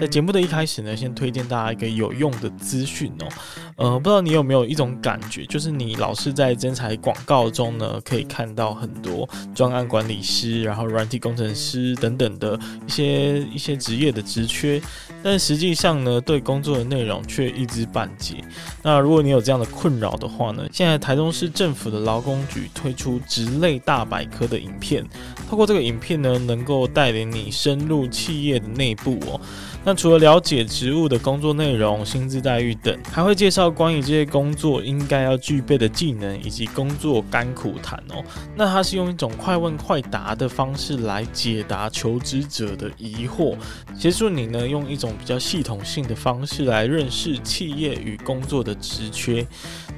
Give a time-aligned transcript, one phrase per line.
[0.00, 3.28] 在节目的一开始呢，先推荐大家一个有用的资讯哦。
[3.76, 14.80] 呃，不知道你有没有一种感觉，就是你老是在征才广告中呢，可以看到很多专案管理师，然后软体工程师等等的一些一些职业的职缺，
[15.22, 18.36] 但实际上呢，对工作的内容却一知半解。
[18.82, 25.04] 那如果你有这样的困扰的话呢，现在台中市政府的劳工局推出职类大百科的影片，
[25.48, 29.40] 透过这个影片呢，能够带领你深入企业的内部哦。
[29.86, 38.20] 那除了了解职务的工作内容、薪资待遇等，还会介绍关于这些工作应该要具备的技能以及工作甘苦谈哦。
[38.56, 43.56] 那它是用一种快问快答的方式来解答求职者的疑惑，
[43.96, 49.46] 协助你呢用一种比较系统性的方式来认识企业与工作的职缺。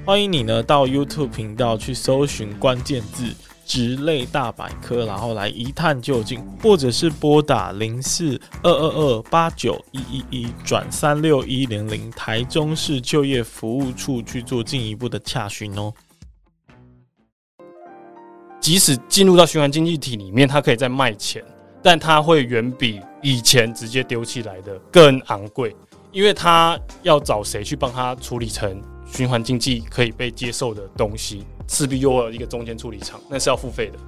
[0.04, 3.24] 欢迎你呢到 YouTube 频道去搜寻关键字。
[3.68, 15.92] 职类大百科，然后来一探究竟，或者是拨打零四二二二八九一一一转三六一零零台中市就业服务处去做进一步的洽询哦。
[18.58, 21.44] 即使进入到循环经济体里面，它可以再卖钱，
[21.82, 25.76] 但它会远比以前直接丢弃来的更昂贵，
[26.10, 31.44] 因为它要找谁去帮他处理成循环经济可以被接受的东西。
[31.68, 33.98] 势必又有一个中间处理厂，那是要付费的。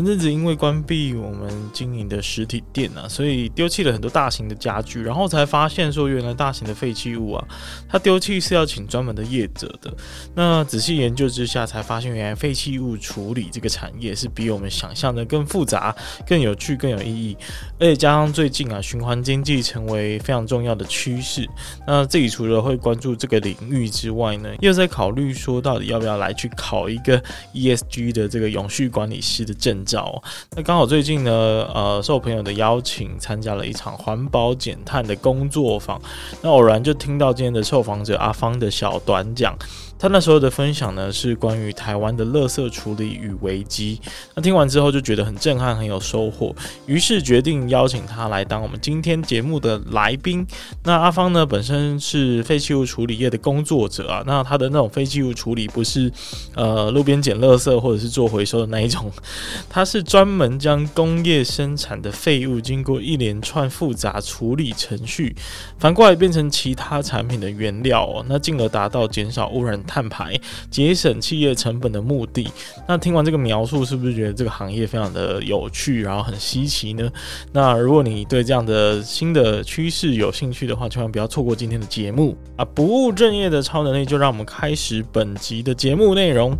[0.00, 7.44] 前阵子因为关闭我们经营的实体店啊，所以丢弃了很多大型的家具，然后才发现说，原来大型的废弃物啊，
[7.86, 9.94] 它丢弃是要请专门的业者的。
[10.34, 15.94] 那仔细研究之下，才发现原来废弃物处理这个产业是比我们想象的更复杂、
[16.26, 17.36] 更有趣、更有意义。
[17.78, 21.46] 而且加上最近啊，循环经济成为非常重要的趋势，
[21.86, 29.84] 那自己除了会关注这个领域之外呢，又在考虑说，到底要不要来去考一个 ESG 的这个永续管理师的证。
[29.90, 30.22] 照，
[30.54, 31.32] 那刚好最近呢，
[31.74, 36.00] 呃，受朋友的邀请参加了一场环保减碳的工作坊，
[36.42, 39.56] 那偶然就听到今天的受访者阿芳的小短讲。
[40.00, 44.00] 他那时候的分享呢，是关于台湾的垃圾处理与危机。
[44.34, 46.56] 那听完之后就觉得很震撼，很有收获，
[46.86, 50.46] 于是决定邀请他来当我们今天节目的来宾。
[50.84, 56.10] 那阿芳呢，本身是废弃物处理业的工作者啊，那他的那种废弃物处理不是
[56.54, 59.12] 呃路边捡垃圾或者是做回收的那一种，
[59.68, 65.36] 他是专门将工业生产的废物经过一连串复杂处理程序，
[65.78, 69.78] 反过来变成其他产品的原料哦，那进而达到减少污染。
[69.90, 70.38] 碳排、
[70.70, 72.48] 节省企业成本的目的。
[72.86, 77.10] 那听完这个描述，是不是觉得这个行业非常的有趣，然后很稀奇呢？
[77.52, 82.64] 那如果你对这样的新的趋势有兴趣的话，千万不要错过今天的节目啊！
[82.64, 86.56] 不务正业的超能力，就让我们开始本集的节目内容。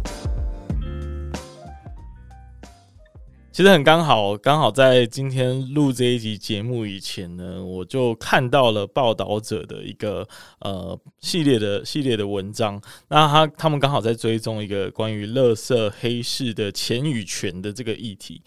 [3.61, 10.27] 其实很刚好，刚好在今天录这一集节目以前呢，我就看到了报道者的一个
[10.61, 12.81] 呃系列的系列的文章。
[13.09, 18.41] 那他他们刚好在追踪一个关于垃圾黑市的钱与权的这个议题。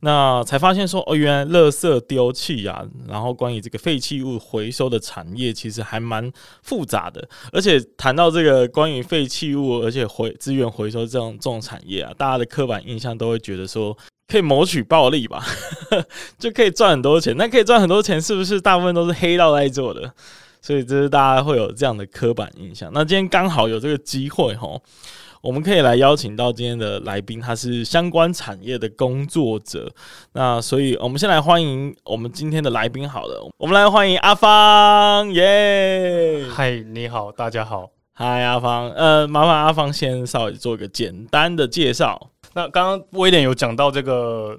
[0.00, 6.28] 那才发现说，哦，原来垃圾丢弃啊，然后关于这个废弃物回收的产业，其实还蛮
[6.64, 7.28] 复杂的。
[7.52, 13.96] 而且谈到这个关于废弃物，而且回资源回收这种这种产业啊，大家的刻板印象都会觉得说。
[14.28, 15.44] 可以谋取暴利吧，
[16.38, 17.36] 就可以赚很多钱。
[17.36, 20.12] 那可以赚很多钱，是不是大部分都是黑道在做的？
[20.60, 22.90] 所以这是大家会有这样的刻板印象。
[22.92, 24.82] 那今天刚好有这个机会吼，
[25.40, 29.88] 我们可以来邀请到今天的来宾，他是相关产业的工作者。
[30.32, 36.44] 那所以我们先来欢迎我们今天的来宾好了，我们来欢迎阿芳，耶！
[36.52, 42.30] 嗨，你好，大家好，嗨，阿芳，呃，麻烦阿芳先稍微做一个简单的介绍。
[42.56, 44.58] 那刚刚威廉有讲到这个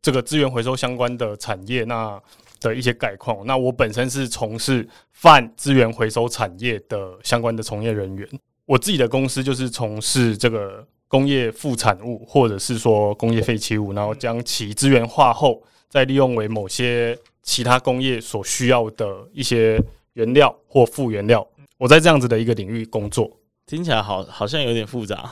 [0.00, 2.18] 这个资源回收相关的产业，那
[2.60, 3.44] 的一些概况。
[3.44, 8.26] 那我本身是从事泛资源回收产业的相关的从业人员。
[8.64, 19.78] 我自己的公司就是从事这个工业副产物，或者是说工业废弃物，然后将其资源化后，再利用为某些其他工业所需要的一些
[20.14, 21.46] 原料或副原料。
[21.76, 23.30] 我在这样子的一个领域工作，
[23.66, 25.30] 听起来好好像有点复杂。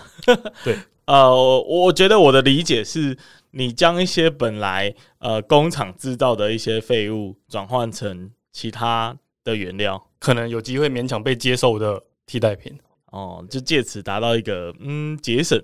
[0.62, 0.76] 对。
[1.06, 3.16] 呃，我觉得我的理解是，
[3.50, 12.78] 你将一些本来呃工厂制造的一些废物转换成其他的原料，可能有机会勉强被接受的替代品
[13.12, 15.62] 哦，就借此达到一个嗯节省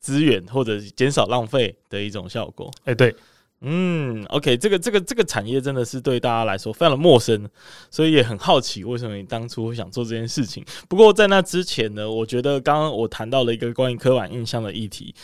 [0.00, 2.70] 资源或者减少浪费的一种效果。
[2.80, 3.14] 哎、欸，对。
[3.62, 7.46] 嗯，OK，这个这个这个产业真的是对大家来说非常的陌生，
[7.90, 10.64] 所以也很好奇为什么你当初会想做这件事情。
[10.88, 15.14] 不过在那之前呢，我觉得刚刚我谈到了一个关于科幻印象的议题，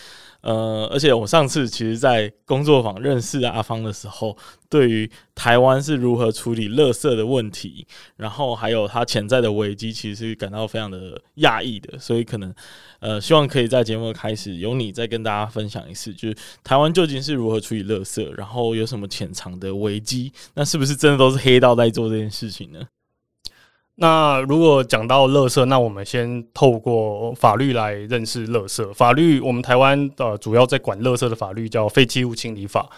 [0.46, 4.36] 呃，而且我上次其实，在工作坊认识阿芳的时候，
[4.70, 7.84] 对于台湾是如何处理垃圾的问题，
[8.16, 11.98] 然后还有它潜在的危机，其实是感到非常的讶异的。
[11.98, 12.54] 所以可能，
[13.00, 20.32] 呃，希望可以在节目开始由你再跟大家分享一次，就是台湾究竟是如何处理垃圾，然后有什么潜藏的危机？
[20.54, 22.86] 那是不是真的都是黑道在做这件事情呢？
[23.98, 28.92] 那如果讲到垃圾，那我们先透过法律来认识垃圾。
[28.92, 32.88] 法律，我们台湾呃主要在管垃圾的法律叫《废弃物清理法》，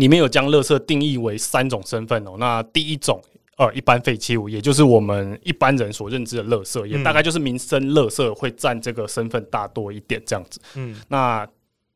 [0.00, 2.32] 里面有将垃圾定义为三种身份哦。
[2.38, 3.22] 那第一种
[3.58, 10.60] 呃一般废弃物，也就是我们一般人所认知的垃圾，也大概就是民生垃圾会占这个身份大多一点这样子。
[10.74, 11.46] 嗯，那。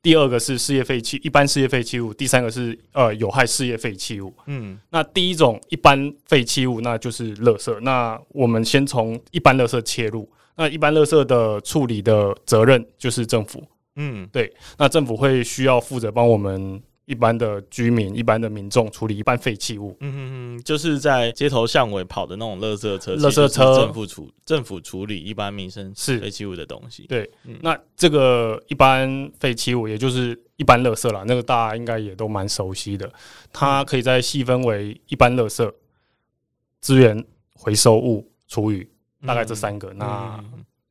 [0.04, 2.12] 第二个是事业废弃，一般事业废弃物。
[2.12, 4.30] 第三个是呃有害事业废弃物。
[4.46, 7.80] 嗯，那第一种一般废弃物，那就是垃圾。
[7.80, 10.30] 那我们先从一般垃圾切入。
[10.56, 13.64] 那一般垃圾的处理的责任就是政府。
[13.96, 14.52] 嗯，对。
[14.76, 16.82] 那政府会需要负责帮我们。
[17.06, 20.18] 一般的居民、一般的民众处理一般废弃物，嗯嗯
[20.56, 27.06] 嗯，就是在街头巷尾跑的那种垃圾车，垃圾车政府处政府处理一般民生是废弃物的东西。
[27.06, 33.12] 对，嗯、那这个一般废弃物，也就是一般垃圾啦，那个大家应该也都蛮熟悉的。
[33.52, 35.70] 它可以再细分为一般垃圾、
[36.80, 37.22] 资源
[37.54, 38.88] 回收物、厨余，
[39.26, 39.92] 大概这三个。
[39.92, 40.44] 嗯、那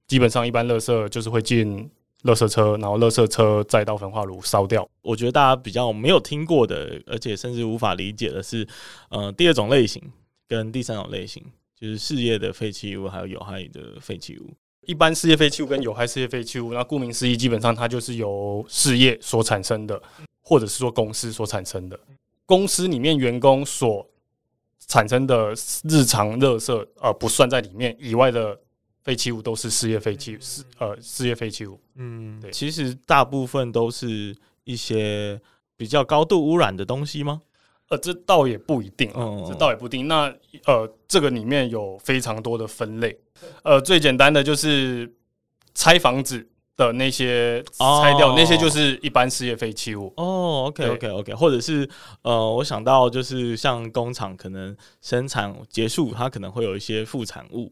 [0.07, 1.89] 基本上一般垃圾就是会进。
[2.23, 4.87] 垃圾车，然后垃圾车再到焚化炉烧掉。
[5.01, 8.65] 我觉得大家比较没有听过的，而且甚至无法理解的是，
[9.09, 10.01] 呃，第二种类型
[10.47, 11.43] 跟第三种类型，
[11.77, 14.53] 就是事业的废弃物还有有害的废弃物。
[14.85, 20.01] 一般事业废弃物跟有害事业废弃物，那顾名思义，基本上它就是由事业所产生的，
[20.41, 21.99] 或者是说公司所产生的。
[22.45, 24.05] 公司里面员工所
[24.87, 25.53] 产生的
[25.83, 28.57] 日常垃圾，呃，不算在里面以外的。
[29.03, 31.79] 废弃物都是事业废弃物，事呃事业废弃物。
[31.95, 35.39] 嗯，对，其实大部分都是一些
[35.75, 37.41] 比较高度污染的东西吗？
[37.89, 40.07] 呃，这倒也不一定，哦、这倒也不一定。
[40.07, 40.33] 那
[40.65, 43.19] 呃，这个里面有非常多的分类。
[43.63, 45.13] 呃，最简单的就是
[45.75, 46.47] 拆房子
[46.77, 50.13] 的那些拆掉，哦、那些就是一般事业废弃物。
[50.15, 51.87] 哦，OK OK OK，或者是
[52.21, 57.71] 呃，我想到就是像工厂可能生产结束，它可能会有一些副产物。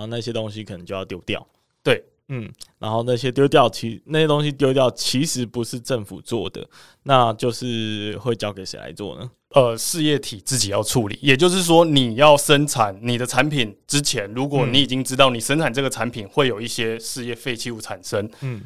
[0.00, 1.46] 然后那些东西可能就要丢掉，
[1.82, 6.66] 对，嗯，然后那些丢掉，其那些东西丢掉其实不是政府做的，
[7.02, 9.30] 那就是会交给谁来做呢？
[9.50, 18.62] 呃，事业体自己要处理，也就是说，你要生产你的产品之前，如果你已经知道你生产这个产品会有一些事业废弃物产生，嗯，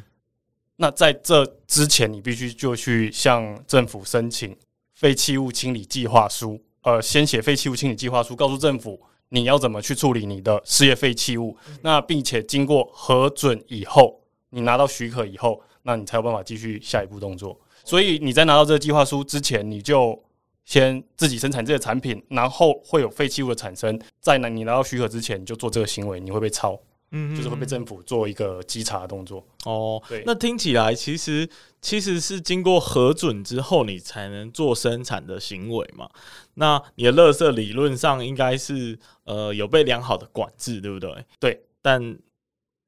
[0.77, 4.55] 那在这之前，你必须就去向政府申请
[4.93, 8.97] 废弃物清理计划书，呃，先写废弃物清理计划书，告诉政府。
[9.35, 11.57] 你要怎么去处理你的事业废弃物？
[11.81, 14.21] 那并且经过核准以后，
[14.51, 17.59] 你拿到许可以后，那你才有办法继续下一步动作。
[17.83, 20.17] 所以你在拿到这个计划书之前，你就
[20.63, 23.99] 先自己生产这个产品，然后会有废弃物的产生。
[24.21, 26.79] 在你拿到许可之前，你就做这个行为，你会被抄。
[27.11, 30.01] 嗯，就是会被政府做一个稽查的动作哦。
[30.09, 31.47] 对，那听起来其实
[31.81, 36.09] 其实是经过核准之后，你才能做生产的行为嘛。
[36.55, 41.25] 那你的垃圾理论上应该是呃有被良好的管制，对不对？
[41.39, 42.17] 对，但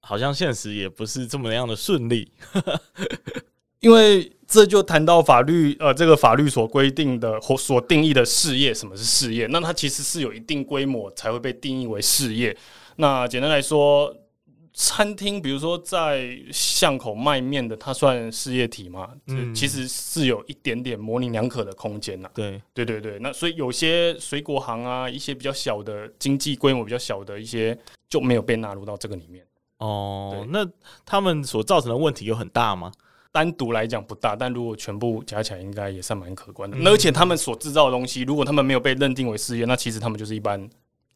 [0.01, 2.31] 好像现实也不是这么样的顺利，
[3.81, 9.45] 因为这就谈到法律呃，这个法律所规定的或所定义的事业，什么是事业？
[9.47, 12.55] 那它其实是有一定规模才会被定义为事业。
[12.97, 14.13] 那简单来说，
[14.73, 19.09] 餐厅比如说在巷口卖面的，它算事业体嘛？
[19.27, 22.29] 嗯，其实是有一点点模棱两可的空间呐。
[22.33, 23.17] 对，对对对。
[23.19, 27.77] 那所以有些水果行啊，一些比较小的经济规模比较小的一些，
[28.09, 29.45] 就没有被纳入到这个里面。
[29.77, 30.67] 哦，那
[31.05, 32.91] 他们所造成的问题有很大吗？
[33.31, 36.75] 单独来讲不大，但如果全部加起来，应该也算蛮可观的。
[36.77, 40.67] 嗯，而且他们所制造的东西，如果他们没有被认定为事业，那其实他们就是一般。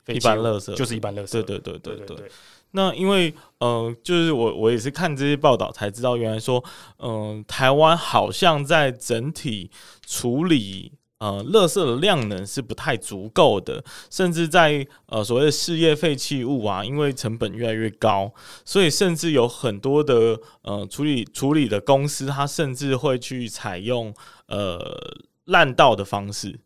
[0.08, 2.32] 一般垃圾就是一般垃圾，对对对对对，对。
[2.72, 6.64] 那因为呃，就是我我也是看这些报道才知道，原来说，
[7.00, 9.70] 嗯、呃，台湾好像在整体
[10.08, 24.14] 处理呃垃圾的量能是不太足够的，甚至在呃所谓的事业废弃物啊，因为成本越来越高，所以甚至有很多的呃处理处理的公司，它甚至会去采用
[24.48, 24.98] 呃
[25.44, 26.58] 滥倒的方式。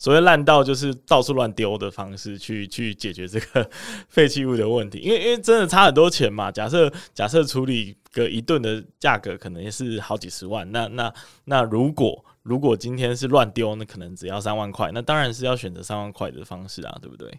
[0.00, 3.70] 所谓烂到，就是到处乱丢的方式去去解决这个
[4.08, 6.50] 废弃物的问题，因为因为真的差很多钱嘛。
[6.50, 11.12] 假设假设处理个一顿的价格可能也是好几十万，那那
[11.44, 17.38] 那如果如果今天是乱丢，那可能只要三万块，那当然是要选择三万块的方式啊，对不对？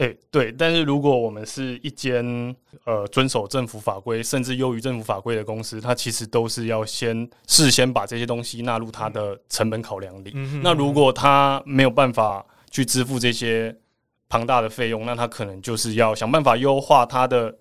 [0.00, 2.24] 哎、欸，对，但是如果我们是一间
[2.84, 10.32] 呃遵守政府法规，甚至优于政府法规的公司，它其实都是要先事先把这些东西纳入它的成本考量里。
[10.34, 13.76] 嗯、那如果它没有办法去支付这些
[14.30, 17.54] 庞大的费用，那它可能就是要想办法优化它的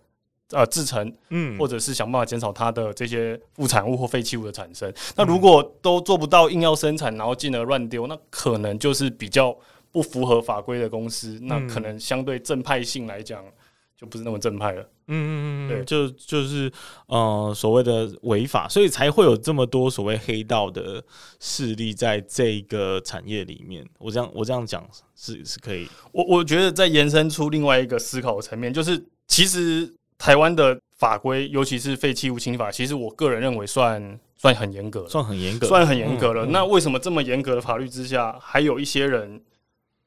[0.52, 4.90] 呃制成，嗯，或者是想办法减少它的这些副产物或废弃物的产生。
[5.18, 9.54] 那如果都做不到，硬要生产，然后进而乱丢，那可能就是比较。
[9.92, 13.44] 不符合法规的公司，那可能相对正派性来讲，
[13.98, 14.82] 就不是那么正派了。
[15.12, 16.72] 嗯嗯嗯，对，就就是
[17.08, 21.04] 呃所谓的违法，所以才会有这么多所谓黑道的
[21.40, 23.84] 势力在这个产业里面。
[23.98, 25.88] 我这样我这样讲是是可以。
[26.12, 36.46] 我我觉得再延伸出另外一个思考层面，就是其实台湾的法规，尤其是废弃物清理法，其实我个人认为算算很严格，算很严格，算很严格了。
[36.46, 39.42] 那为什么这么严格的法律之下，还有一些人？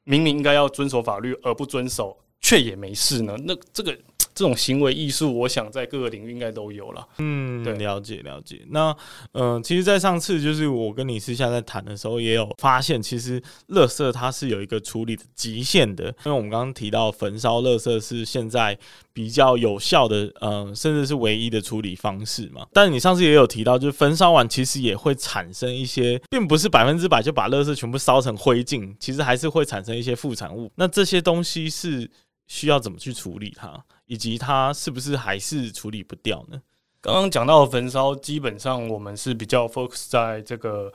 [0.03, 3.35] 明明应该要遵守法律而不遵守，却也没事呢？
[3.43, 3.97] 那这个。
[4.35, 7.07] 这种行为艺术，我想在各个领域应该都有了。
[7.17, 8.61] 嗯，对，了解了解。
[8.69, 8.95] 那
[9.33, 16.05] 嗯、呃，其实，在上次就是我跟你私下在谈的时候，也有发现，其实垃圾它是有一个处理的极限的。
[16.25, 18.77] 因为我们刚刚提到焚烧垃圾是现在
[19.13, 22.65] 比较有效的，嗯、呃，甚至是唯一的处理方式嘛。
[22.73, 30.71] 但你上次也有提到，就是焚烧完其实也会产生一些，并不是百分之百就把垃圾全部烧成灰烬，其实还是会产生一些副产物。
[30.75, 32.09] 那这些东西是
[32.47, 33.83] 需要怎么去处理它？
[34.05, 36.61] 以及它是不是还是处理不掉呢？
[37.01, 40.91] 刚刚讲到的焚烧，基本上我们是比较 focus 在这个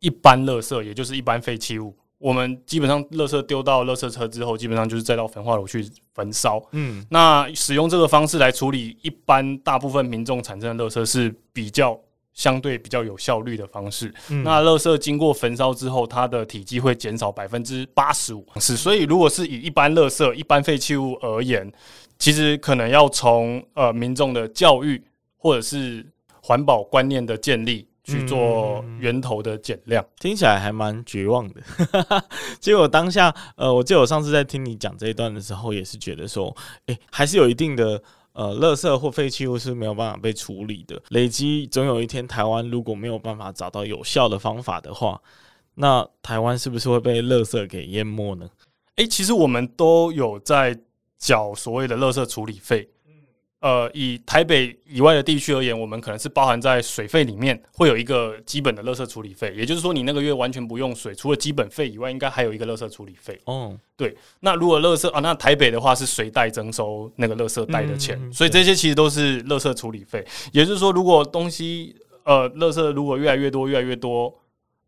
[0.00, 1.94] 一般垃圾，也就是一般废弃物。
[2.18, 6.62] 我们基本上垃圾丢到垃圾车之后，基本上就是再到焚化炉去焚烧。
[6.72, 12.00] 嗯，那使用这个方式来处理一般大部分民众产生的垃圾是比较。
[12.36, 18.46] 相对比较有效率的方式，嗯、那垃圾经过焚烧之后，它的体积会减少百分之八十五。
[18.56, 21.72] 是，所以如果是以一般垃圾、一般废弃物而言，
[22.18, 25.02] 其实可能要从呃民众的教育
[25.36, 26.06] 或者是
[26.42, 30.02] 环保观念的建立去做源头的减量。
[30.02, 31.60] 嗯、听起来还蛮绝望的。
[32.60, 36.56] 结果当下，呃，我记得我上次在听你讲这一段的时候，也是觉得说，
[36.86, 38.02] 哎、欸，还是有一定的。
[38.38, 45.18] 呃，垃圾或废弃物是没有办法被处理的，累积总有一天，台湾如果没有办法找到有效的方法的话，
[45.76, 48.46] 那台湾是不是会被垃圾给淹没呢？
[48.96, 50.78] 诶，其实我们都有在
[51.18, 52.88] 缴所谓的垃圾处理费。
[53.60, 59.52] 呃，以台北以外的地区而言，我们可能是包含在水费里面，会有一个基本的垃圾处理费。
[59.56, 63.40] 也就是说，你那个月完全不用水，除了基本费以外，应该还有一个垃圾处理费。
[63.46, 64.14] 哦，对。
[64.40, 70.24] 那如果垃圾啊，那台北的话是随袋征收那个垃圾袋的钱，嗯、所以这些其实都是垃圾处理费。
[70.52, 74.32] 也就是说，如果东西呃，垃圾如果越来越多、越来越多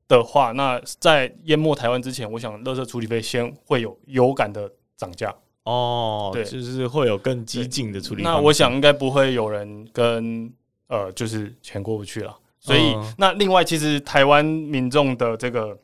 [0.07, 5.35] 的话，那在淹没台湾之前，我想垃圾处理费先会有有感的涨价。
[5.69, 8.23] 哦，对，就是会有更激进的处理。
[8.23, 10.51] 那我想应该不会有人跟
[10.87, 12.35] 呃，就是钱过不去了。
[12.59, 15.79] 所以，嗯、那另外，其实台湾民众的这个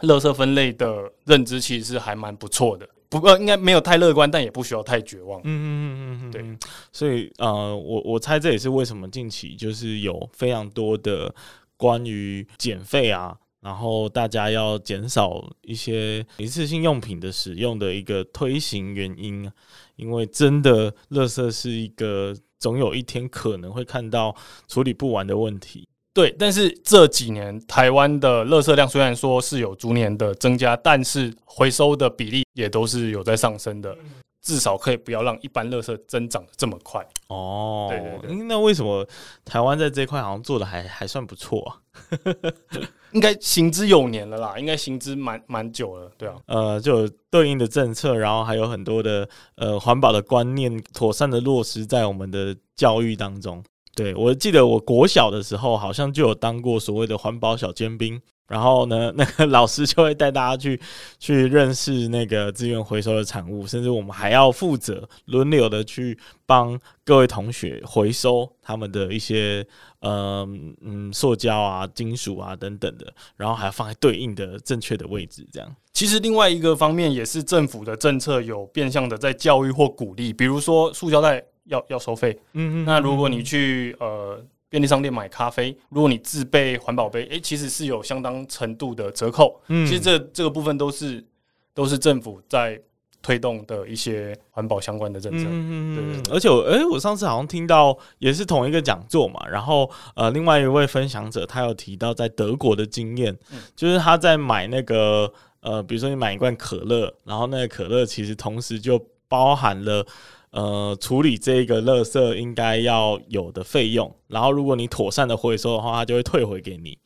[0.00, 2.88] 垃圾分类的认知其实是还蛮不错的。
[3.10, 5.38] 不过，应该没有太乐观，但也不需要太绝望。
[5.40, 6.68] 嗯嗯嗯嗯，对。
[6.90, 11.32] 所以，呃，我我猜这也是为什么近期就是有非常多的
[11.76, 13.36] 关于减废啊。
[13.64, 19.50] 然后大家要减少一些一次性用品的使用的一个推行原因，
[19.96, 24.36] 因为真的，垃圾是一个总有一天可能会看到
[24.68, 25.88] 处理不完的问题。
[26.12, 33.96] 对，但是这几年台湾的垃圾量虽然说是有逐年的增加，但是回收的比例也都是有在上升的，
[34.42, 37.02] 至少可以不要让一般垃圾增长的这么快。
[37.28, 39.08] 哦，对对对，那为什么
[39.42, 41.80] 台湾在这一块好像做的还还算不错啊？
[43.14, 53.64] 应该行之有年了啦，应该行之蛮蛮久了，对啊，呃，就有对应的政策，然后还有很多的呃环保的观念，妥善的落实在我们的教育当中。
[53.94, 58.20] 对，我记得我国小的时候，好像就有当过所谓的环保小尖兵。
[58.46, 60.78] 然后呢， 那个老师就会带大家去
[61.18, 69.66] 去认识那个资源回收的产物，甚至我们还要负责轮流的去帮各位同学回收他们的一些
[70.00, 70.46] 呃
[70.82, 75.46] 嗯塑胶啊、金属啊等等的，然后还要放在对应的正确的位置。
[75.50, 82.38] 这样，其实另外一个方面也是政府的政策有变相的在教育或鼓励，比如说塑胶袋要要收费。
[82.52, 84.44] 嗯嗯，那如果你去呃。
[84.68, 89.60] 便利商店买咖啡，如果你自备环保杯，诶、欸，其实是有相当程度的折扣。
[89.68, 91.24] 嗯，其实这这个部分都是
[91.72, 92.80] 都是政府在
[93.22, 95.44] 推动的一些环保相关的政策。
[95.48, 110.06] 嗯嗯对，而且我诶、欸，我上次好像听到也是同一个讲座嘛，然后呃，另外一位分享者他有提到在德国的经验，嗯、就是他在买那个呃，比如说你买一罐可乐，然后那个可乐其实同时就包含了
[110.54, 116.96] 呃处理这个垃圾应该要有的费用，然后如果你妥善的回收的话，它就会退回给你。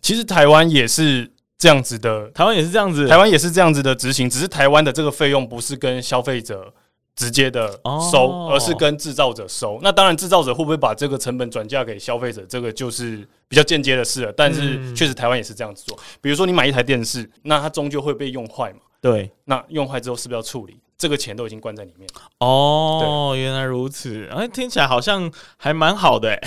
[0.00, 6.72] 其实台湾也是这样子的，台湾也是这样子，台湾也是这样子的执行，只是台湾的这个费用不是跟消费者
[7.14, 7.68] 直接的
[8.10, 9.78] 收，哦、而是跟制造者收。
[9.82, 14.32] 那当然，制造者会不会把这个成本转嫁给消费者，这个就是比较间接的事了。
[14.32, 15.98] 但是，确实台湾也是这样子做。
[16.22, 18.78] 比如说，你买一台电视，那它终究会被用坏嘛？
[19.02, 20.78] 对，那用坏之后是不是要处理？
[20.98, 22.08] 这个钱都已经关在里面
[22.40, 26.40] 哦，原来如此，哎，听起来好像还蛮好的，哎，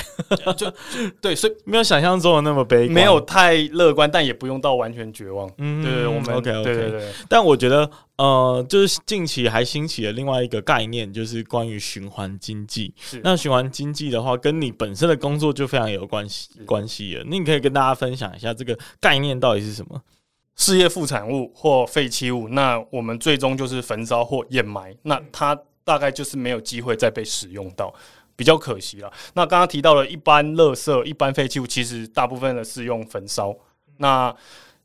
[0.57, 0.69] 就
[1.21, 5.49] 对，所以没有想象中的那么悲观，没有太乐观，但也不用到完全绝望。
[5.57, 7.09] 嗯，对，我们 OK OK，对对对。
[7.29, 12.93] 但我觉得，呃，就是近期还兴起了另外一个概念，就是关于循环经济。
[12.99, 17.23] 是，那循环经济的话，跟你本身的工作就非常有关系是关系了。
[17.25, 20.01] 那你可以跟大家分享一下这个概念到底是什么？
[20.55, 27.93] 事业副产物或废弃物，那我们最终就是焚烧或掩埋，那它大概就是没有机会再被使用到，
[28.35, 29.11] 比较可惜了。
[29.33, 33.55] 那刚刚提到了一般垃圾、一般废弃物，其实大部分的是用焚烧。
[33.97, 34.35] 那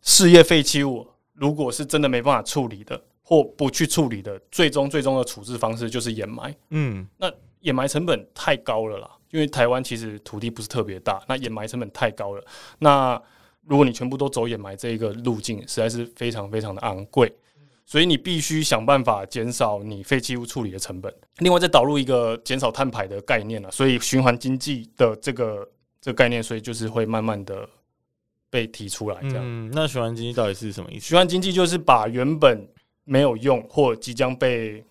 [0.00, 6.54] 事业废弃物，如果是真的没办法处理的，或不去处理的，最终最终的处置方式就是掩埋。
[6.70, 7.30] 嗯，那
[7.61, 12.44] 掩埋成本太高了啦，因为台湾其实土地不是特别大，那掩埋成本太高了。
[12.78, 13.20] 那
[13.66, 17.32] 如果你全部都走掩埋这一个路径，实在是非常非常的昂贵，
[17.85, 21.12] 所以你必须想办法减少你废弃物处理的成本。
[21.38, 25.68] 另外再导入一个减少碳排的概念了，所以循环经济的这个
[26.00, 27.68] 这个概念，所以就是会慢慢的
[28.49, 29.20] 被提出来。
[29.23, 31.06] 这样，嗯，那循环经济到底是什么意思？
[31.06, 32.68] 循环经济就是把原本
[33.04, 34.85] 没有用或即将被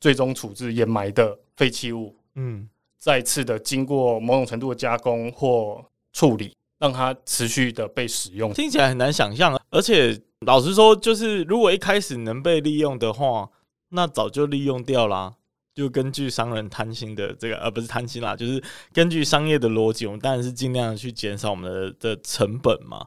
[0.00, 6.54] 最终处置掩埋的废弃物，嗯，再次的经过某种程度的加工或处理。
[6.82, 9.56] 让它持续的被使用，听起来很难想象。
[9.70, 13.48] 而且老实说，就是如果一开始能被利用的话，
[13.90, 15.32] 那早就利用掉啦。
[15.76, 18.60] 就根据商人贪心的这个，而不是贪心啦，就是
[18.92, 23.06] 根据商业的逻辑，我们当然是尽量去减少我们的的成本嘛。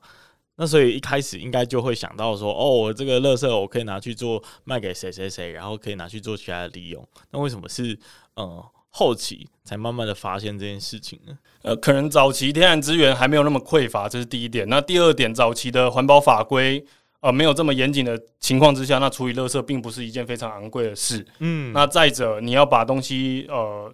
[0.56, 7.06] 那所以一开始应该就会想到说，哦，我这个垃圾我可以拿去做卖给谁谁谁，然后可以拿去做其他的利用。
[7.32, 8.00] 那为什么是
[8.38, 8.64] 嗯？
[8.98, 11.38] 后期才慢慢的发现这件事情呢？
[11.64, 14.66] 呃，可能早期天然资源还没有那么匮乏，这是第一点。
[14.70, 16.82] 那第二点，早期的环保法规
[17.20, 21.28] 呃没有这么严谨的情况之下，那处理垃圾并不是一件非常昂贵的事。
[21.40, 23.94] 嗯，那再者，你要把东西呃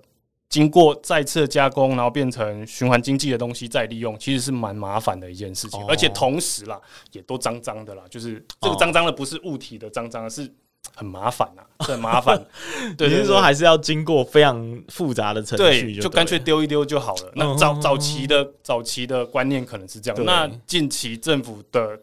[0.49, 5.81] 经过再次加工，然后变成循环经济的东西再利用，其实是蛮麻烦的一件事情。
[5.81, 6.79] 哦、而且同时啦，
[7.11, 10.53] 也都脏脏的啦，就是这个脏脏的不是物体的脏脏，是。
[10.95, 12.43] 很麻烦呐、啊， 很麻烦。
[12.97, 17.31] 对，你是说还是要经过非常复杂的程序就，就干脆丢一丢就好了。
[17.35, 21.99] 那早早期的早期的观念可能是这样，那近期政府的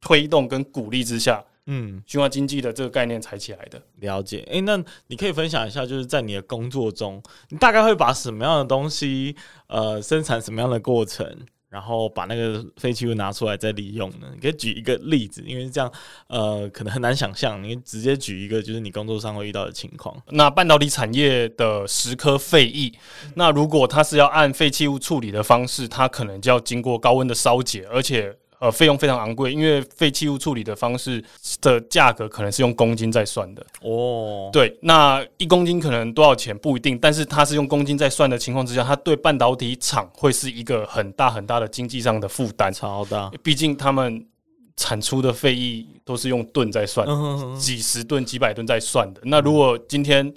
[0.00, 3.80] 推动跟鼓励之下，嗯，循环经济的这个概念才起来的。
[3.96, 11.26] 了解，诶、欸，那你可以分享一下，就是在你的工作中，你大概会把什么样的东西，呃，生产什么样的过程？
[11.70, 14.26] 然后把那个废弃物拿出来再利用呢？
[14.34, 15.90] 你可以举一个例子，因为这样
[16.26, 17.62] 呃可能很难想象。
[17.62, 20.14] 你直接举一个，就是你工作上会遇到的情况。
[20.30, 22.92] 那半导体产业的十颗废液，
[23.36, 28.36] 那如果它是要按废弃物处理的方式，它可能就要经过高温的烧结，而且。
[28.60, 31.24] 呃，费用非常昂贵，因为废弃物处理的方式
[31.62, 34.50] 的价格可能是用公斤在算的哦。
[34.52, 43.30] 对，那一公斤可能多少钱不一定，但是它是用公斤在算的情况之下，它对半导体厂会是一个很大很大的经济上的负担，超大。
[43.42, 44.26] 毕竟他们
[44.76, 47.06] 产出的废液都是用吨在算，
[47.58, 49.22] 几十吨、几百吨在算的。
[49.24, 50.30] 那如果今天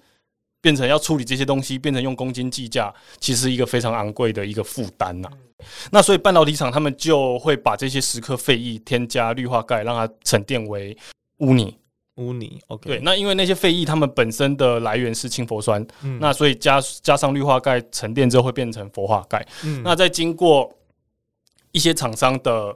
[0.61, 5.29] 变成要处理这些东西，变成用公斤计价，其实是一个非常昂贵的一个负担呐。
[5.91, 10.97] 那所以半导体厂他们就会把这些石刻废液添加氯化钙，让它沉淀为
[11.37, 11.77] 污泥。
[12.17, 12.87] 污泥，OK。
[12.87, 19.43] 对，那因为那些废液它们本身的来源是氢氟酸，嗯、那所以加加上氯化钙沉淀之后会变成氟化钙。
[19.63, 20.71] 嗯、那在经过
[21.71, 22.75] 一些厂商的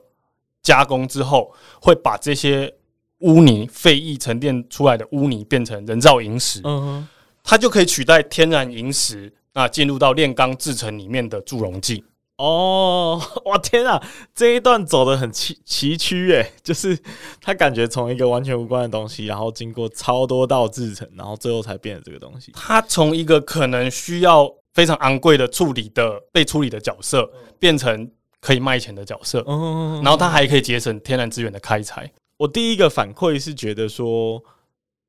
[0.64, 2.74] 加工之后，会把这些
[3.20, 6.60] 污泥废液沉淀出来的污泥变成人造萤石。
[6.64, 7.08] 嗯哼。
[7.44, 12.04] 它就可以取代天然萤石，那进入到炼钢制成里面的助溶剂。
[12.38, 14.02] 哦， 哇天啊，
[14.36, 16.98] 这一段走的很崎崎岖诶，就是
[17.42, 22.52] 他感觉从一个完全无关的东西，然后经过超多道制成，然后最后才变成这个东西。
[22.54, 29.44] 他从一个可能需要非常昂贵的处理的被处理的角色，变成可以卖钱的角色。
[29.48, 32.12] 嗯，然后他还可以节省天然资源的开采。
[32.38, 34.44] 我第一个反馈是觉得说，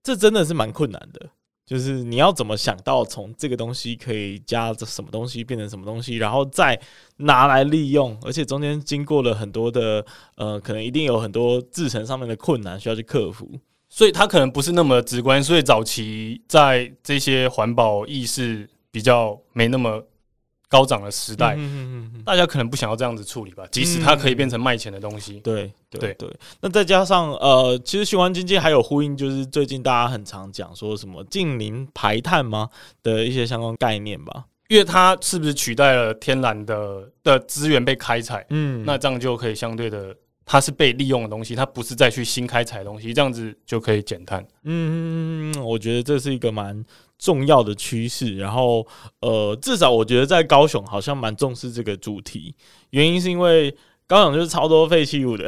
[0.02, 1.28] 这真的是蛮困难的。
[1.68, 6.80] 就是你要怎么想到从这个东西可以加这什么东西变成什么东西，然后再
[7.18, 10.02] 拿来利用，而且中间经过了很多的
[10.36, 13.46] 呃，可能一定有很多制成上面的困难需要去克服，
[13.90, 15.44] 所以它可能不是那么直观。
[15.44, 20.02] 所以早期在这些环保意识比较没那么。
[20.68, 21.56] 高涨的时代，
[22.24, 23.64] 大家可能不想要这样子处理吧。
[23.70, 26.28] 即使它可以变成卖钱的东西，对对对。
[26.60, 32.68] 那再加上呃，其实循环经济还有呼应，就是最近大家很常讲说什么近邻排碳吗
[33.02, 34.44] 的一些相关概念吧。
[34.68, 38.44] 因为它是不是取代了天然的的资源被开采？
[38.50, 40.14] 嗯，那这样就可以相对的，
[40.48, 44.44] 它是被利用的东西，它不是再去新开采东西，这样子就可以减碳。
[44.64, 46.84] 嗯，我觉得这是一个蛮。
[47.20, 48.86] 重要的趋势，然后
[49.22, 52.54] 呃，至少我觉得在高雄好像蛮重视这个主题。
[52.90, 55.44] 原因是因为高雄就是超多废弃物的，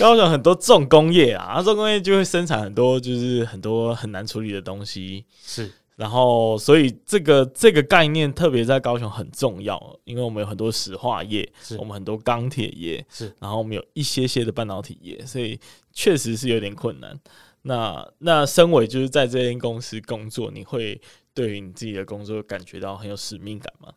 [0.00, 5.24] 高雄很多重工业啊，重工业就会生产很多就是很多很难处理的东西。
[5.46, 5.70] 是，
[6.00, 15.60] 然后所以这个这个概念特别在高雄很重要，因为我们有很多石化业，是我们很多钢铁业，是，然后我们有一些些的半导体业，所以
[15.92, 17.20] 确实是有点困难。
[17.60, 20.98] 那那身为就是在这间公司工作，你会
[21.34, 23.92] 对于你自己的工作感觉到很有使命感吗？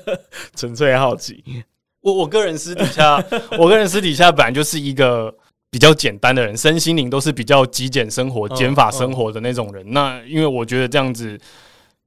[0.56, 1.44] 纯粹好奇。
[2.00, 3.22] 我我个人私底下，
[3.60, 5.36] 我个人私底下本来就是一个
[5.72, 9.82] 比较简单的人，身心灵都是比较极简生活、减法生活的那种人。
[9.90, 11.36] 那因为我觉得这样子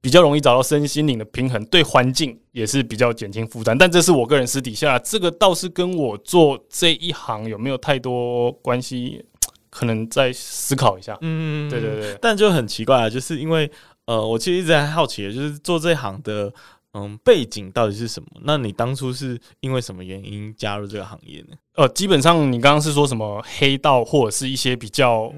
[0.00, 3.76] 比较容易找到身心灵的平衡，对环境也是比较减轻负担。
[3.76, 9.24] 但这是我个人私底下，这个倒是跟我做这一行有没有太多关系？
[9.68, 13.70] 可能再思考一下，嗯，对对对，但就很奇怪啊，就是因为
[14.06, 16.50] 呃，我其实一直在好奇，就是做这行的，
[16.96, 18.28] 嗯，背景到底是什么？
[18.42, 21.56] 那你当初是因为什么原因加入这个行业呢？
[21.74, 25.32] 呃，基本上你刚刚是说什么黑道或者是一些比较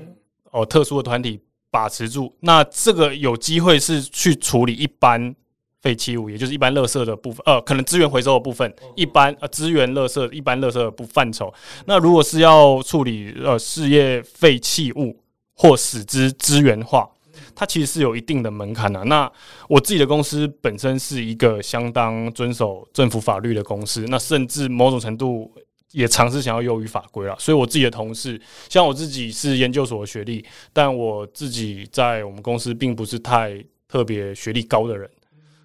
[0.53, 1.40] 哦、呃、特殊的团体
[1.71, 5.35] 把持住，那这个有机会是去处理一般。
[5.81, 11.55] 废弃物，也就是一般垃圾的部分，呃，可能资源回收的部分，一般呃资源垃圾一般垃圾的不范畴。
[11.87, 15.16] 那如果是要处理呃事业废弃物
[15.55, 17.09] 或使之资源化，
[17.55, 19.03] 它其实是有一定的门槛的。
[19.05, 19.31] 那
[19.68, 25.53] 我自己的公司本身是一个相当遵守政府法律的公司，那甚至某种程度
[25.92, 27.35] 也尝试想要优于法规了。
[27.38, 35.09] 所以我自己的同事，像我自己是研究所的学历，但我自己在我们公司并不是太特别学历高的人。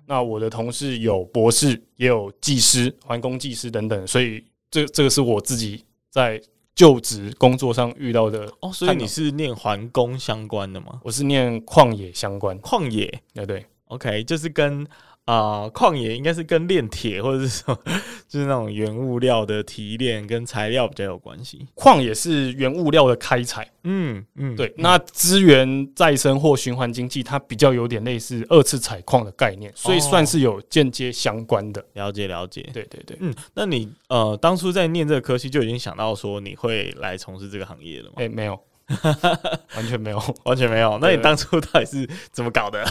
[0.05, 6.41] 那我的同事有博士，也有技师、环工技师等等，所以这这个是我自己在
[6.75, 8.51] 就职工作上遇到的。
[8.61, 10.99] 哦，所以你是念环工相关的吗？
[11.03, 14.87] 我是念矿野相关，矿野，对对，OK，就是跟。
[15.25, 17.77] 啊，矿业应该是跟炼铁或者是什么，
[18.27, 21.65] 就是那种原物料的提炼跟材料比较有关系。
[21.75, 24.73] 矿也是原物料的开采，嗯嗯，对。
[24.77, 31.83] 那资源再生或循环经济，它比较有点类似二次采矿的概念，所以算是有间接相关的。
[31.93, 38.15] 了解了解，对对对，嗯，那你呃当初在念这个科系就已经想到说你会来从事这个行业了吗？
[38.17, 38.59] 诶，没有，
[39.77, 40.97] 完全没有，完全没有。
[41.01, 42.83] 那你当初到底是怎么搞的？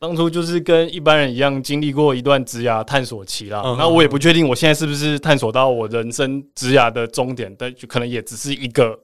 [0.00, 3.62] 当初就是跟一般人一样，经历过一段职涯探索期啦。
[3.76, 8.98] 那我也不确定我现在是不是探索到我人生职涯的终点，但就可能也只是一个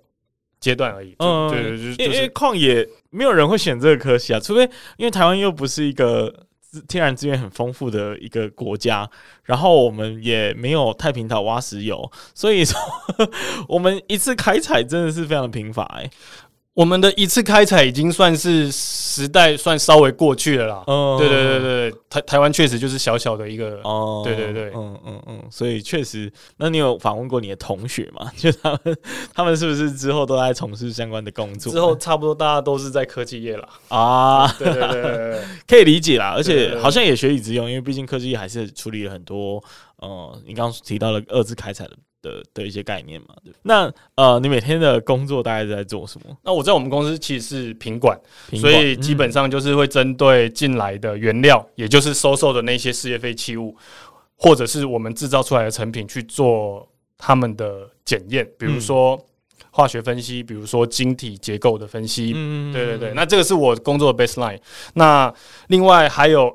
[0.61, 1.15] 阶段而已。
[1.19, 4.63] 嗯，对对，就是因为矿野没有人会选这个科系啊，除非
[4.97, 6.33] 因为台湾又不是一个
[6.89, 9.09] 天然资源很丰富的一个国家，
[9.43, 12.79] 然后我们也没有太平岛挖石油，所以说
[13.69, 16.09] 我们一次开采真的是非常的贫乏哎。
[16.75, 20.85] 我们的一次开采已经算是时代算稍微过去了啦。
[20.89, 23.81] 嗯，对对对对，台台湾确实就是小小的一个。
[23.85, 28.29] 哦，对对对，嗯嗯嗯，所以确实，那你有访问过你的同学吗？
[28.37, 28.97] 就他们，
[29.33, 31.73] 他们是不是之后都在从事相关的工作？
[31.73, 33.69] 之后差不多大家都是在科技业了。
[33.89, 36.35] 啊，对对对对， 可以理解啦。
[36.37, 39.63] 而且好像也学以致用，因为毕竟科技业还是处理了很多，
[39.99, 41.93] 呃，你刚刚提到了二次开采的。
[42.25, 43.53] 的的一些概念嘛，对。
[43.63, 46.35] 那呃，你每天的工作大概是在做什么？
[46.43, 53.77] 那我在我们公司其实是品管，品管，所以基本上就是会针对进来的原料，嗯、也就是收受的那些事业废弃物，
[54.37, 59.23] 或者是我们制造出来的成品去做他们的检验，比如说
[59.71, 62.33] 化学分析，比如说晶体结构的分析。
[62.35, 63.13] 嗯，对对对。
[63.15, 64.59] 那这个是我工作的 baseline。
[64.95, 65.33] 那
[65.69, 66.51] 另外还有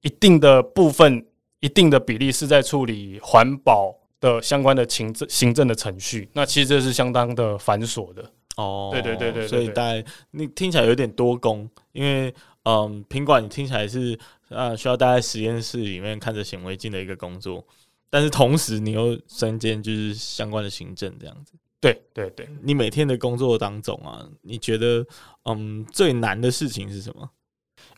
[0.00, 1.24] 一定的部分、
[1.60, 4.01] 一定的比例是在处理环保。
[4.22, 8.24] 的相关的行政行政的程序，那其实这是相当的繁琐的
[8.56, 8.88] 哦。
[8.92, 12.32] 对对对对，所以大概你听起来有点多工，因为
[12.62, 14.16] 嗯，品管你听起来是
[14.48, 17.62] 啊需要待在实验室里面看着显微镜的一个工作，
[18.08, 21.54] 但是同时你又身兼就是相关的行政这样子。
[21.80, 25.04] 对对对，你每天的工作当中啊，你觉得
[25.46, 27.28] 嗯最难的事情是什么？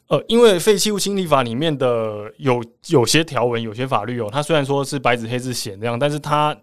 [0.09, 6.57] 呃，因为废弃物清理法里面的有有些条文、有些法律哦，它虽然说是白纸黑字写那样，但是它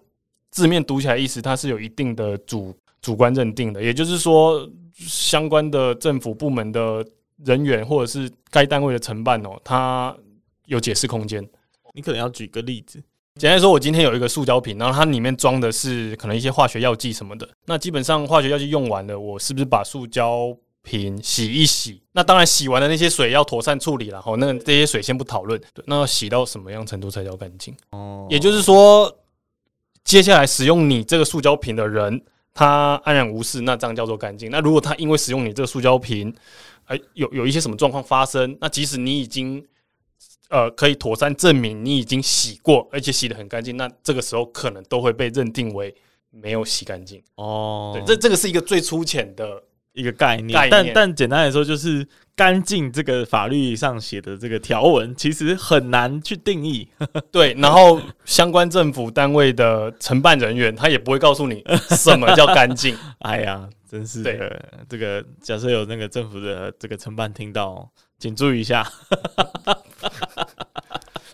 [0.51, 3.81] 字面读起来意思，它是有一定的主主观认定的。
[3.81, 7.03] 也就是说，相关的政府部门的
[7.43, 10.15] 人员或者是该单位的承办哦，它
[10.67, 11.43] 有解释空间。
[11.93, 13.01] 你可能要举个例子，
[13.35, 17.49] 简单说，我今天有一个塑胶瓶，然后它里面装的是可能一些化学药剂什么的。
[17.65, 24.19] 那基本上化学药剂用完了，我是不是把塑胶瓶洗一洗，那当然洗完的那些水要妥善处理了。
[24.19, 25.59] 好，那这些水先不讨论。
[25.73, 27.75] 对，那要洗到什么样程度才叫干净？
[27.91, 29.15] 哦，也就是说，
[30.03, 32.19] 接下来使用你这个塑胶瓶的人，
[32.53, 34.49] 他安然无事，那这样叫做干净。
[34.49, 36.33] 那如果他因为使用你这个塑胶瓶，
[36.85, 39.63] 哎，有有一些什么状况发生，那即使你已经
[40.49, 45.93] 呃可以妥善证明你已经洗过，而且洗得很干净，那这个时候可能都会被认定为
[46.31, 47.21] 没有洗干净。
[47.35, 49.61] 哦，对，这这个是一个最粗浅的。
[49.93, 56.87] 一个概念，但但简单来说，就是干净这个法律上写的这个条文，其实很难去定义。
[57.31, 62.95] 对，然后相关政府单位的承办人员，他也不会告诉你什么叫干净。
[63.19, 68.89] 哎呀，真是的，这个假设有那个政府的这个承办听到，请注意一下。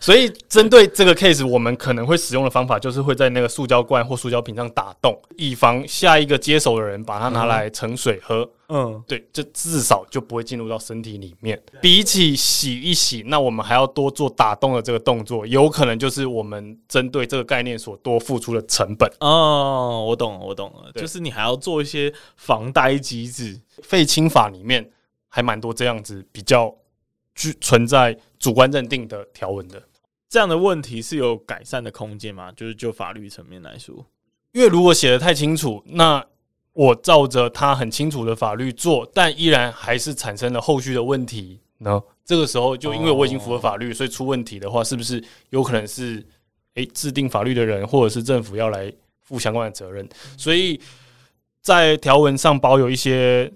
[0.00, 8.48] 所以，针对这个 case，我们可能会使用的方法就是会在那个塑胶罐或塑胶瓶上打洞，以防下一个接手的人把它拿来盛水喝。
[8.68, 11.58] 嗯，对，这至少就不会进入到身体里面。
[11.80, 19.10] 比起洗一洗，那我们还要多做打洞的这个动作，有可能就是我们针对这个概念所多付出的成本。
[19.20, 23.58] 哦，我懂了，我懂了，就是你还要做一些防呆机制。
[23.82, 24.90] 废青法里面
[25.28, 26.74] 还蛮多这样子比较
[27.34, 29.82] 具存在主观认定的条文的。
[30.28, 32.52] 这样的问题是有改善的空间吗？
[32.52, 34.06] 就是就法律层面来说，
[34.52, 36.24] 因为如果写的太清楚，那
[36.72, 42.02] 我照着他很清楚的法律做，但依然还是产生了后续的问题呢？
[42.24, 46.24] 这个时候就因为我已经符合法律，所以出问题的话，是不是有可能是
[46.74, 50.06] 诶制定法律的人或者是政府要来负相关的责任？
[50.36, 50.78] 所以
[51.62, 53.50] 在条文上保有一些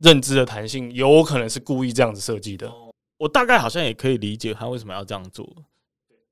[0.00, 2.68] 认知的弹性，有可能是故意这样子设计的。
[3.16, 5.48] 我大概好像也可以理解他为什么要这样做。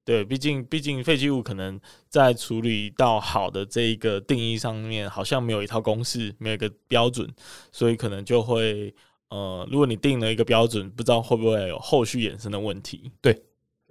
[0.08, 7.28] 对，毕竟毕竟废弃物可能在处理到好的这一个定义上面，好像没有一套公式，没有一个标准，
[7.70, 8.94] 所以可能就会
[9.28, 13.12] 呃，如果你定了一个标准，不知道会不会有后续衍生的问题。
[13.20, 13.38] 对，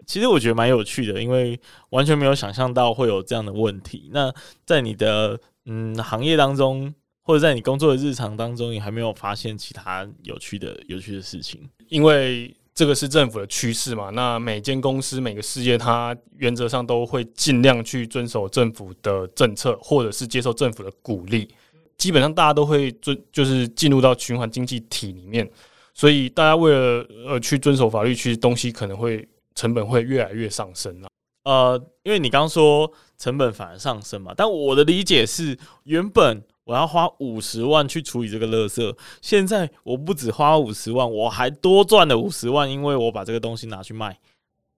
[0.07, 1.59] 其实我觉得蛮有趣的，因为
[1.91, 4.09] 完全没有想象到会有这样的问题。
[4.11, 4.33] 那
[4.65, 12.51] 在你的嗯行业当中，或者在你工作的日常当中，你还没有发现其他有趣的有趣的事情，因为。
[12.77, 14.11] 这个是政府的趋势嘛？
[14.11, 21.49] 那每间公司、每个事业，它原则上都会尽量去遵守政府的政策，或者是接受政府的鼓励。
[21.97, 25.49] 基本上大家都会遵，就是进入到循环经济体里面。
[25.95, 31.07] 所以大家为了呃去遵守法律，其实东西可能会成本会越来越上升啊。
[31.45, 36.43] 呃，因为你刚说成本反而上升嘛，但我的理解是原本。
[36.67, 44.19] 我要花五十万去处理这个垃圾，现在我不止花五十万，我还多赚了五十万，因为我把这个东西拿去卖。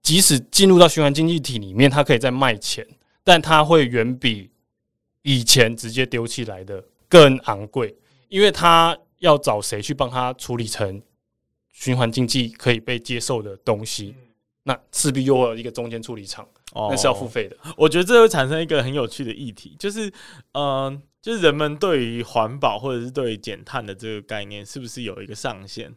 [0.04, 2.86] 即使进入到循环经济体里面，它可以再卖钱，
[3.24, 4.52] 但它会远比
[5.24, 7.96] 以前直接丢弃来的更昂贵，
[8.28, 11.02] 因为它要找谁去帮他处理成
[11.74, 14.14] 循环经济可以被接受的东西，
[14.70, 17.58] 那势必又有一个中间处理厂，那是要付费的。
[17.76, 20.08] 我觉得这会产生一个很有趣的议题，就是
[20.52, 20.64] 嗯。
[20.64, 25.94] 呃就是人们对于环保或者是对于减碳的这个概念，是不是有一个上限？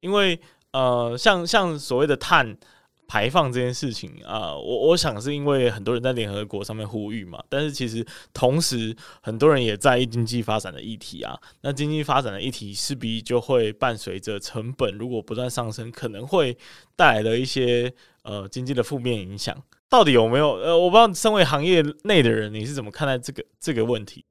[0.00, 0.38] 因为
[0.72, 2.54] 呃，像像所谓的碳
[3.06, 11.38] 排放这件事情啊，我我想是因为很多人在联合国上面呼吁嘛，但是其实同时很多人也在意经济发展的议题啊。
[11.60, 16.56] 那经济发展的议题势必就会伴随着成本如果不断上升，可能会
[16.96, 17.92] 带来的一些
[18.22, 19.56] 呃经济的负面影响。
[19.88, 20.54] 到底有没有？
[20.54, 24.24] 呃，我不知道，身为行业内的人，你是怎么看待这个这个问题？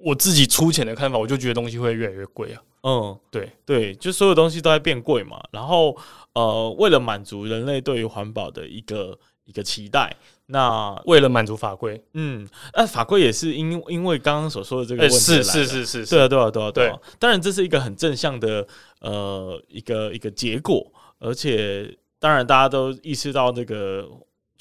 [0.00, 2.62] 我自己粗浅的看法，我就觉得东西会越来越贵啊。
[2.82, 5.40] 嗯，对对，就所有东西都在变贵嘛。
[5.52, 5.96] 然后，
[6.34, 10.16] 呃，为了满足人类对于环保的一个一个期待，
[10.46, 16.98] 那 为了满足法规，嗯，那法规也是因因为刚刚所说的这个问题，是是是是，对啊对啊对啊对啊。
[17.18, 18.66] 当然，这是一个很正向的
[19.00, 24.08] 呃一个一个结果，而且当然大家都意识到这个。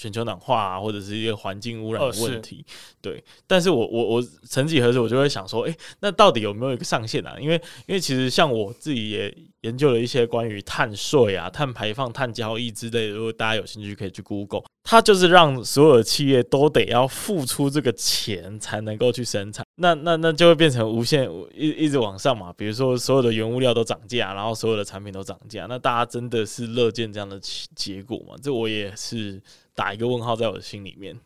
[0.01, 2.65] 全球暖化啊，或者是一些环境污染的问题，
[2.99, 3.23] 对。
[3.45, 7.37] 但是我我我曾几何时，我就会想说，诶，那到底有没有一个上限啊？
[7.39, 14.63] 因为因为其实像我自己也研究了一些关于碳税啊、碳排放、碳交易之类的，如果大家有兴趣，可以去 Google。
[14.83, 22.51] 它就是让所有的企业都得要付出这个钱才能够去生产，那那那就会变成无限一一直往上嘛。
[22.57, 27.39] 比如说所有的原物料都涨价，然后所有的产品都涨价，那大家真的是乐见这样的
[27.75, 28.35] 结果吗？
[28.41, 29.41] 这我也是。
[29.73, 31.17] 打一个问号在我的心里面，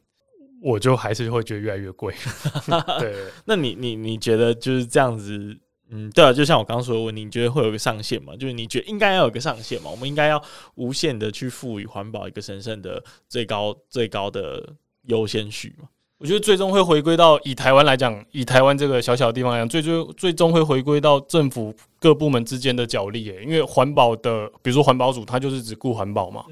[0.62, 2.13] 我就还是会觉得越来越贵。
[3.00, 5.58] 对， 那你你你觉得就是这样子？
[5.89, 8.36] 嗯，对啊，就像我刚刚说的问题，你觉得会有个上限吗？
[8.36, 9.89] 就是你觉得应该要有个上限吗？
[9.91, 10.41] 我们应该要
[10.76, 15.88] 无限的去赋予环保一个神圣的最高最高的优先序吗？
[16.17, 23.30] 我觉得最终会回归到以台湾来讲，以台湾这个小小的地方来讲，最最最终会回归到政府各部门之间的角力。
[23.30, 26.45] 诶，因为环保的，比如说环保组，他就是只顾环保嘛。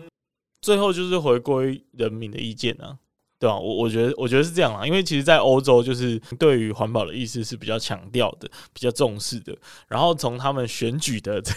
[0.62, 2.98] 最后就是回归人民的意见啊，
[3.44, 3.58] 对吧？
[3.58, 9.54] 我我觉得我觉得是这样啊，因为其实，在欧洲就是对于环保的意识是比较强调的，比较重视的。
[9.90, 11.52] 然后从他们选举的这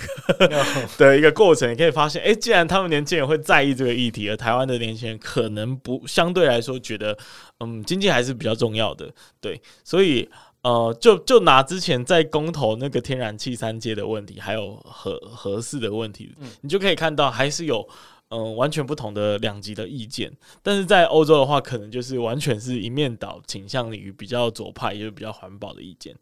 [0.49, 0.62] 个
[0.99, 7.16] 的一个过程，你可以发现，哎，既然他们年轻人会在意这个议题，而台湾的年轻人可能不相对来说觉得，
[7.61, 9.09] 嗯，经济还是比较重要的，
[9.40, 9.62] 对。
[9.85, 10.29] 所以，
[10.62, 17.88] 呃，就就拿之前在公投那个天然气三阶的问题，还有核核四的问题，你就可以看到还是有。
[18.29, 26.12] 嗯，完全不同的两极的意见，但是在欧洲的话，可能就是完全是一面倒，倾向于比较左派，也就是比较环保的意见。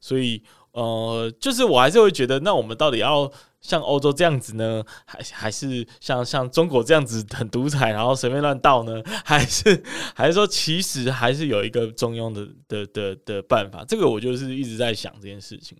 [0.00, 0.42] 所以，
[0.72, 9.02] 呃，就是我还是会觉得，那我们到底要像欧洲这样子呢，还还是像像中国这样子很独裁，然后随便乱倒呢？
[9.22, 9.82] 还是
[10.16, 13.84] 还是说，其实还是有一个中庸的的的的办法？
[13.86, 15.76] 这个我就是一直在想这件事情。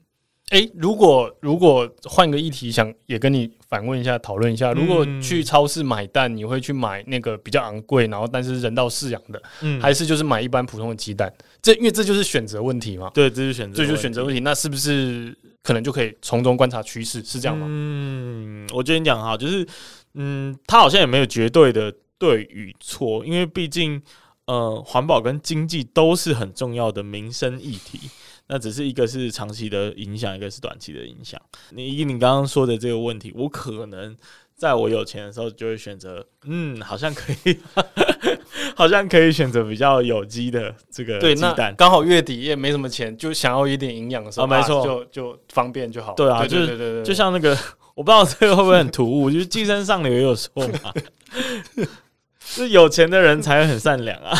[0.50, 11.32] 诶、欸，如果如果换个议题，想也跟你反问一下，讨论一下，如果去超市买蛋，你会去买那个比较昂贵，然后但是人道饲养的，嗯，还是就是买一般普通的鸡蛋？
[11.62, 13.08] 这因为这就是选择问题嘛。
[13.14, 14.40] 对，这是选择，这就是选择问题。
[14.40, 15.32] 那是不是
[15.62, 17.22] 可能就可以从中观察趋势？
[17.24, 17.66] 是这样吗？
[17.68, 19.64] 嗯，我觉得你讲哈，就是
[20.14, 24.02] 嗯，它好像也没有绝对的对与错，因为毕竟
[24.46, 28.10] 呃，环保跟经济都是很重要的民生议题。
[28.52, 31.40] 那只是一个是长期的影响，一个是短期的影响。
[31.70, 34.16] 你以你刚刚说的这个问题，我可能
[34.56, 37.56] 在我有钱的时候就会选择，嗯，好像可以，
[38.74, 41.72] 好像可以选择比较有机的这个鸡蛋。
[41.76, 46.14] 刚好月底也没什么钱，就想要一点营养的时候，啊、没错，就就方便就好。
[46.14, 47.56] 对啊，就是就像那个，
[47.94, 50.50] 我不知道这个会不会很突兀，就是寄生上流也有说
[50.82, 50.92] 嘛。
[52.52, 54.36] 是有钱的人才会很善良啊，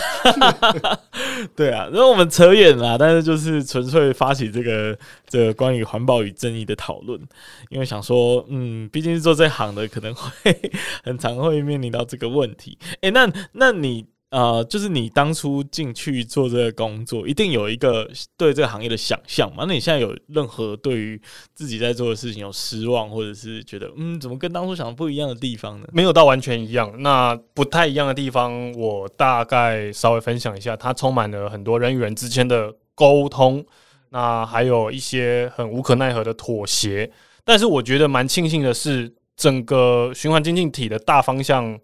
[1.55, 7.21] 对啊，那我们扯远了，但是就是纯粹发起这个这个关于环保与正义的讨论，
[7.69, 10.31] 因为想说，嗯，毕竟是做这行的，可能会
[11.05, 12.77] 很常会面临到这个问题。
[13.03, 14.07] 诶，那那你？
[14.31, 19.65] 呃，就是你当初进去做这个工作，一定有一个对这个行业的想象嘛？
[19.67, 21.21] 那你现在有任何对于
[21.53, 25.89] 自己在做的事情有失望，或者是觉得嗯，怎么跟当初想的不一样的地方呢？
[25.93, 30.77] 没有到完全一样，那不太一样的地方，我大概稍微分享一下。
[30.77, 33.67] 它充满了很多人与人之间的沟通，
[34.11, 37.11] 那还有一些很无可奈何的妥协。
[37.45, 41.77] 但是我觉得蛮庆幸的是，整个循环经济体的大方向。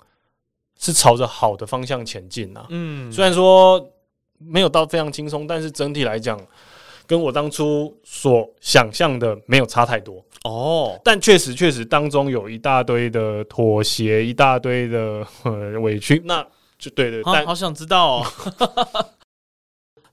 [0.78, 2.66] 是朝着好的方向前进呐。
[2.68, 3.84] 嗯，虽然说
[4.38, 6.40] 没有到非常轻松，但是整体来讲，
[7.06, 11.00] 跟我当初所想象的没有差太多哦。
[11.04, 15.26] 但确实确实当中有一大堆的妥协，一大堆的
[15.80, 16.20] 委屈。
[16.24, 16.46] 那
[16.78, 18.26] 就对对，但好想知道哦。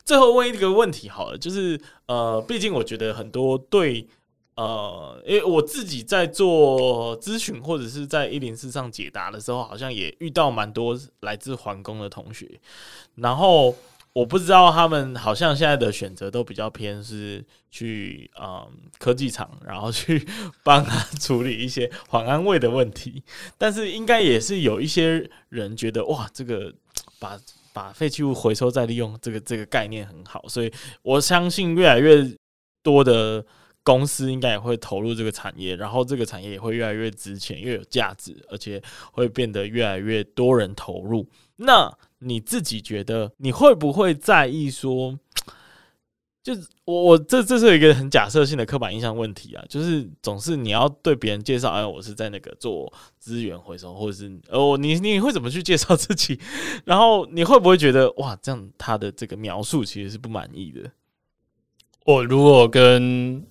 [0.05, 4.07] 最后问一个问题好了，就是呃，毕竟我觉得很多对。
[4.55, 12.47] 呃，因为我自己在做咨询或者是在一零四上解答的时候，好像也遇到蛮多来自环工的同学。
[13.15, 13.75] 然后
[14.13, 20.23] 我不知道他们好像现在的选择都比较偏是去嗯科技厂，然后去
[20.63, 23.23] 帮他处理一些环安卫的问题。
[23.57, 26.71] 但是应该也是有一些人觉得哇，这个
[27.17, 27.39] 把
[27.73, 32.23] 把废弃物回收再利用这个这个概念很好，所以我相信越来越
[32.83, 33.43] 多的。
[33.83, 41.27] 公司应该也会投入这个产业，然后这个产业也会越来越值钱，越有价值，而且会变得越来越多人投入。
[41.57, 45.19] 那你自己觉得你会不会在意说，
[46.41, 46.53] 就
[46.85, 56.39] 我我这这是一个很假设性的刻板印象问题啊，就是总是你要对别人介绍，哎，我是在那个做资源回收，或者是哦，你你会怎么去介绍自己？
[56.85, 60.89] 然后你会不会觉得哇，这样他的这个描述其实是不满意的？
[62.05, 63.45] 我如果跟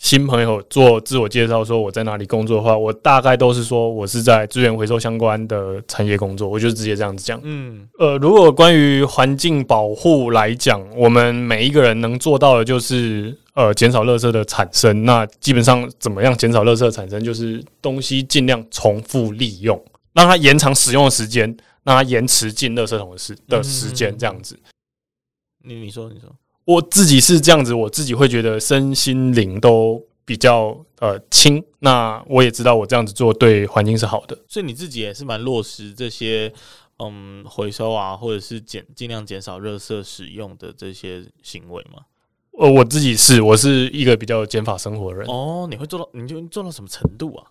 [0.00, 7.38] 新朋友做自我介绍，说我在哪里工作的话，我大概都是说我是在资源回收相关的产业工作，我就直接这样子讲。
[7.44, 15.04] 嗯，呃，如果关于环境保护来讲，我们每一个人能做到的就是呃减少垃圾的产生。
[15.04, 19.78] 那基本上怎么样减少垃圾的产生，就是东西尽量重复利用，
[20.14, 24.58] 让它延长使用的时间，让它延迟进垃圾桶的时的时间，这样子。
[25.62, 26.34] 你你说你说。
[26.64, 31.62] 我自己是这样子，我自己会觉得身心灵都比较呃轻。
[31.80, 36.52] 那我也知道我这样子做对环境是好的，所以你自己也是蛮落实这些
[36.98, 42.02] 嗯回收啊，或者是减尽量减少热色使用的这些行为吗？
[42.58, 45.26] 呃，我自己是，我是一个比较减法生活的人。
[45.28, 47.46] 哦，你会做到，你就做到什么程度啊？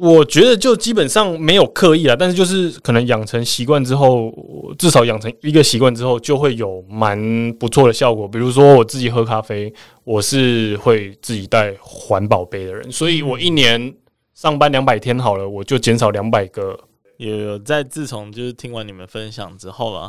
[0.00, 4.32] 我觉得就基本上没有刻意啊，但是就是可能养成习惯之后，
[4.78, 8.28] 至少养成一个习惯之后，就会有蛮不错的效果。
[8.28, 9.72] 比如说我自己喝咖啡，
[10.04, 13.92] 我是会自己带环保杯的人，所以我一年
[14.34, 16.78] 上班两百天好了，我就减少两百个。
[17.16, 20.08] 有有在自从就是听完你们分享之后啊，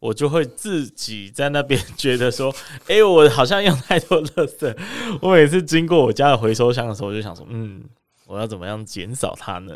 [0.00, 2.52] 我就会自己在那边觉得说，
[2.88, 4.76] 哎、我好像用太多垃圾。
[5.22, 7.80] 我每次经过我家的回收箱的时候，我就想说，嗯。
[8.28, 9.74] 我要怎么样减少它呢？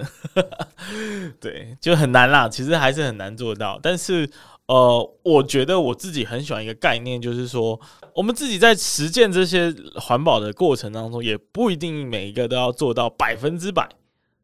[1.41, 2.47] 对，就很难啦。
[2.47, 3.81] 其实还是很难做到。
[3.83, 4.29] 但是，
[4.67, 7.81] 呃，我觉得我自己很喜欢一个概念，就是说，
[8.15, 13.89] 我们自己在实践这些环保的过程当中，也不一定每一个都要做到百分之百。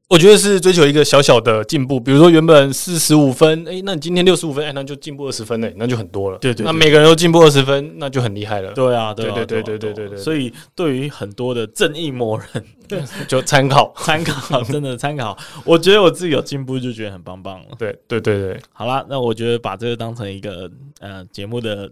[0.08, 6.38] 我觉得是追求一个小小的进步，比如说原本四十五分，哎，那你今天六十五分，哎，那就进步二十分嘞，那就很多了。
[6.38, 8.72] 对对，那每个人都进步二十分，那就很厉害了。
[8.72, 10.18] 对啊，对对对对对对对。
[10.18, 12.64] 所以对于很多的正义魔人，
[13.28, 15.36] 就参考 参考，真的参考。
[15.62, 17.66] 我觉得我自己有进步，就觉得很棒棒了。
[17.78, 21.90] 对对对对，好啦，那我觉得把这个当成一个呃节目的。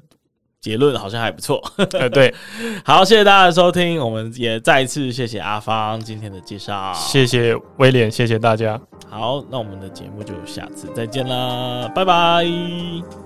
[0.66, 1.62] 结论好像还不错，
[1.92, 2.34] 呃，对，
[2.84, 8.76] 好，谢谢大家的收听，我们也再一次谢谢阿芳今天的介绍，谢谢威廉，谢谢大家，
[9.08, 13.25] 好，那我们的节目就下次再见啦，拜拜。